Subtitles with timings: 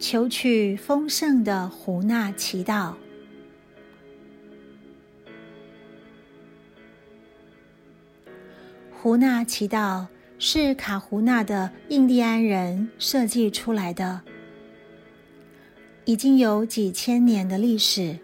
[0.00, 2.94] 求取丰盛的胡纳祈祷。
[8.90, 10.06] 胡纳祈祷
[10.38, 14.22] 是卡胡纳的印第安人设计出来的，
[16.06, 18.18] 已经有几千年的历史，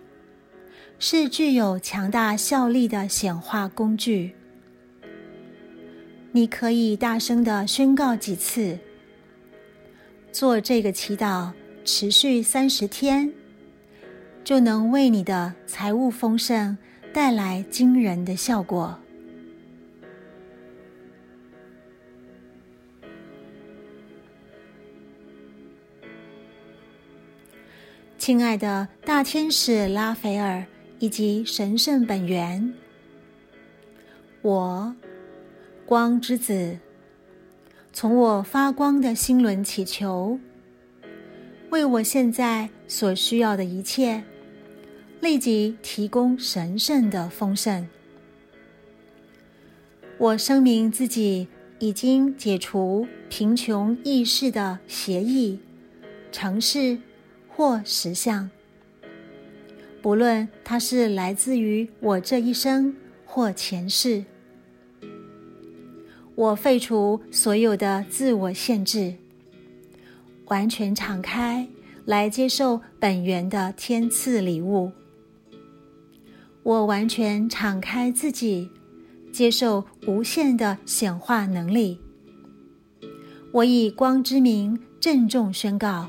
[0.98, 4.34] 是具有强大效力的显化工具。
[6.32, 8.78] 你可以大声的宣告几次，
[10.32, 11.52] 做这个祈祷。
[11.86, 13.32] 持续三十天，
[14.42, 16.76] 就能为你的财务丰盛
[17.14, 18.98] 带来惊人的效果。
[28.18, 30.66] 亲爱的大天使拉斐尔
[30.98, 32.74] 以及神圣本源，
[34.42, 34.92] 我
[35.86, 36.76] 光之子，
[37.92, 40.40] 从我发光的心轮祈求。
[41.76, 44.22] 为我现在所需要的一切，
[45.20, 47.86] 立即提供神圣的丰盛。
[50.16, 51.46] 我声明自己
[51.78, 55.60] 已经解除贫穷意识的协议、
[56.32, 56.96] 城市
[57.46, 58.48] 或实相，
[60.00, 64.24] 不论它是来自于我这一生或前世。
[66.34, 69.14] 我废除所有的自我限制。
[70.46, 71.68] 完全敞开
[72.04, 74.92] 来接受本源的天赐礼物。
[76.62, 78.68] 我完全敞开自己，
[79.32, 82.00] 接受无限的显化能力。
[83.52, 86.08] 我以光之名郑重宣告，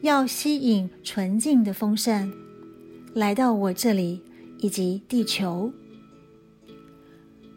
[0.00, 2.32] 要吸引纯净的丰盛
[3.14, 4.22] 来到我这里
[4.58, 5.72] 以及地球。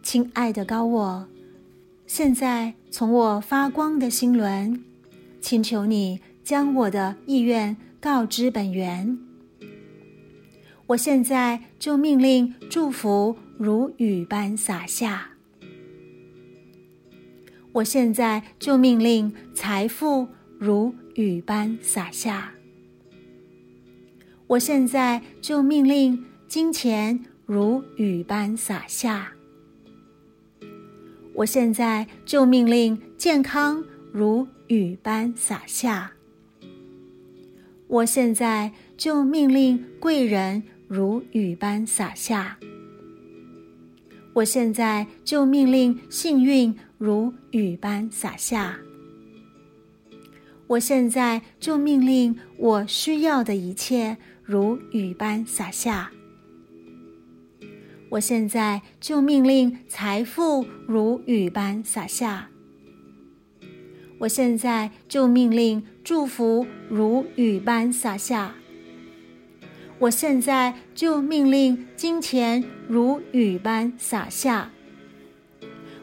[0.01, 1.27] 亲爱的高我，
[2.05, 4.83] 现在从我发光的心轮。
[5.45, 9.19] 请求你将我的意愿告知本源。
[10.87, 15.29] 我现在就命令祝福如雨般洒下。
[17.73, 22.51] 我现在就命令财富如雨般洒下。
[24.47, 29.33] 我现在就命令金钱如雨般洒下。
[31.35, 33.83] 我现在就命令健康
[34.15, 34.47] 如。
[34.67, 36.11] 雨般洒下。
[37.87, 42.57] 我现在就命令贵人如雨般洒下。
[44.33, 48.77] 我现在就命令幸运如雨般洒下。
[50.67, 56.11] 我现在就命令我需要的一切如雨般洒下。
[58.09, 62.54] 我现在就命令财富如雨般洒下。
[64.17, 68.55] 我现在就命令祝福如雨般洒下。
[69.99, 74.71] 我现在就命令金钱如雨般洒下。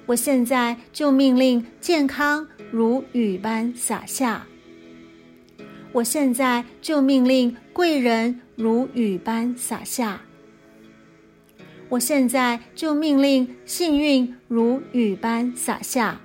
[0.06, 4.46] 我现在就命令健康如雨般洒下。
[5.92, 10.22] 我现在就命令贵人如雨般洒下。
[11.88, 16.20] 我现在就命令幸运如雨般洒下。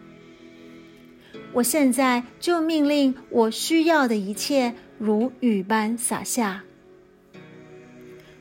[1.58, 6.64] 我现在就命令我需要的一切如雨般洒下。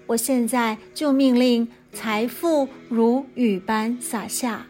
[0.06, 4.66] 我现在就命令财富如雨般洒下。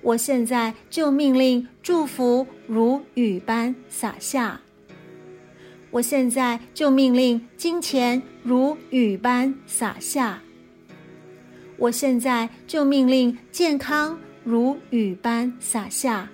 [0.00, 4.62] 我现在就命令祝福如雨般洒下。
[5.90, 10.40] 我现在就命令金钱如雨般洒下。
[11.76, 16.30] 我现在就命令健康如雨般洒下。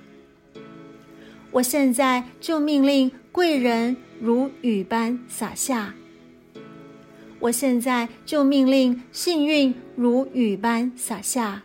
[1.50, 5.94] 我现在就命令贵人如雨般洒下。
[7.40, 11.62] 我现在就命令幸运如雨般洒下。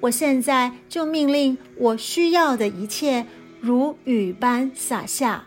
[0.00, 3.26] 我现在就命令我需要的一切
[3.60, 5.44] 如雨般洒下。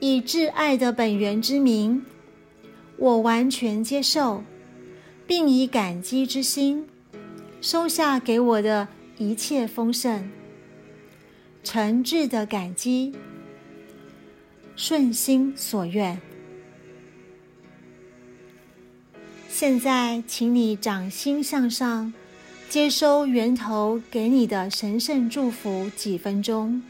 [0.00, 2.04] 以挚爱的本源之名，
[2.96, 4.42] 我完全接受，
[5.26, 6.86] 并以感激之心
[7.60, 8.88] 收下给我的
[9.18, 10.30] 一切丰盛。
[11.66, 13.12] 诚挚的感激，
[14.76, 16.16] 顺心所愿。
[19.48, 22.14] 现在，请你掌心向上，
[22.68, 25.90] 接收源头给你的神圣祝福。
[25.96, 26.80] 几分钟。